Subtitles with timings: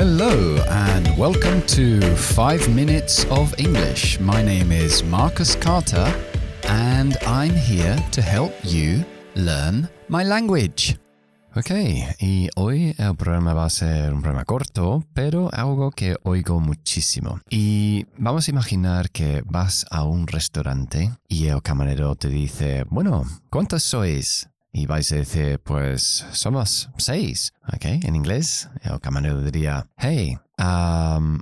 [0.00, 4.18] Hello, and welcome to 5 Minutes of English.
[4.18, 6.10] My name is Marcus Carter,
[6.70, 9.04] and I'm here to help you
[9.34, 10.96] learn my language.
[11.54, 11.72] Ok,
[12.18, 17.38] y hoy el programa va a ser un programa corto, pero algo que oigo muchísimo.
[17.50, 23.26] Y vamos a imaginar que vas a un restaurante y el camarero te dice, bueno,
[23.50, 24.48] ¿cuántos sois?
[24.72, 27.84] Y vais a decir, pues somos seis, ¿ok?
[28.04, 31.40] En inglés, el camarero diría, hey, um,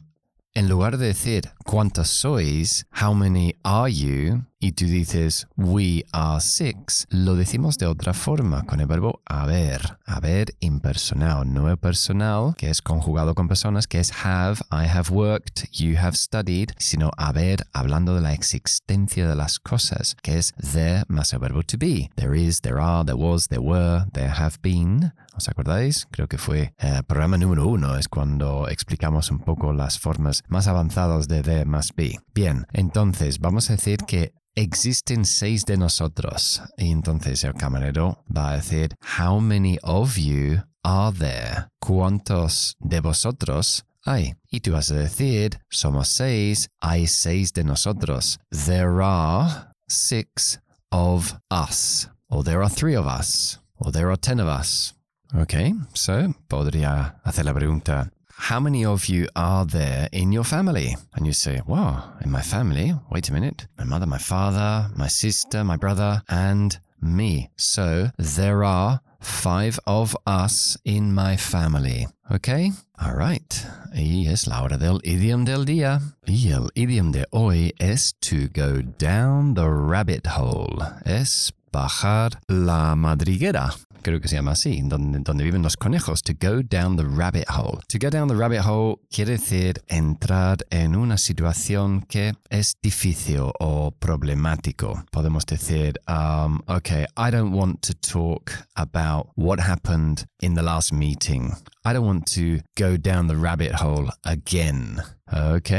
[0.59, 6.41] en lugar de decir cuántos sois, how many are you, y tú dices we are
[6.41, 12.71] six, lo decimos de otra forma con el verbo haber, haber impersonal, no personal, que
[12.71, 17.65] es conjugado con personas, que es have, I have worked, you have studied, sino haber
[17.73, 22.11] hablando de la existencia de las cosas, que es there más el verbo to be.
[22.17, 25.13] There is, there are, there was, there were, there have been.
[25.39, 26.09] ¿Os acordáis?
[26.11, 30.43] Creo que fue el eh, programa número uno, es cuando explicamos un poco las formas
[30.49, 32.19] más avanzadas de there must be.
[32.35, 36.61] Bien, entonces vamos a decir que existen seis de nosotros.
[36.77, 41.69] Y entonces el camarero va a decir, How many of you are there?
[41.79, 44.35] ¿Cuántos de vosotros hay?
[44.51, 48.41] Y tú vas a decir, somos seis, hay seis de nosotros.
[48.51, 50.59] There are six
[50.91, 52.09] of us.
[52.29, 53.61] Or there are three of us.
[53.77, 54.98] Or there are ten of us.
[55.35, 55.55] Ok,
[55.93, 60.97] so podría hacer la pregunta, how many of you are there in your family?
[61.15, 62.95] And you say, wow, in my family?
[63.11, 63.67] Wait a minute.
[63.77, 67.51] My mother, my father, my sister, my brother, and me.
[67.57, 72.07] So there are five of us in my family.
[72.31, 72.73] Okay?
[73.03, 73.67] Alright.
[73.95, 76.01] Y es la hora del idiom del día.
[76.27, 80.83] Y el idiom de hoy es to go down the rabbit hole.
[81.05, 83.75] Es bajar la madriguera.
[84.03, 87.49] Creo que se llama así, donde, donde viven los conejos, to go down the rabbit
[87.49, 87.81] hole.
[87.89, 93.51] To go down the rabbit hole quiere decir entrar en una situación que es difícil
[93.61, 95.05] o problemático.
[95.11, 100.93] Podemos decir, um, okay, I don't want to talk about what happened in the last
[100.93, 101.53] meeting.
[101.85, 105.03] I don't want to go down the rabbit hole again.
[105.31, 105.71] Ok,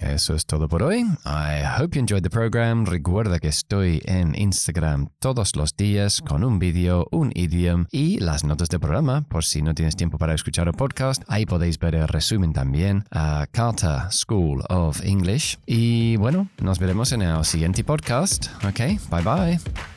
[0.00, 1.04] eso es todo por hoy.
[1.24, 2.86] I hope you enjoyed the program.
[2.86, 8.44] Recuerda que estoy en Instagram todos los días con un vídeo, un idioma y las
[8.44, 9.22] notas del programa.
[9.22, 13.04] Por si no tienes tiempo para escuchar el podcast, ahí podéis ver el resumen también
[13.12, 15.58] a Carter School of English.
[15.66, 18.46] Y bueno, nos veremos en el siguiente podcast.
[18.64, 18.80] Ok,
[19.10, 19.95] bye bye.